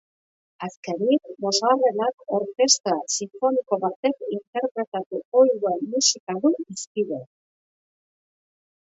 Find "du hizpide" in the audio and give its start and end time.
6.47-7.21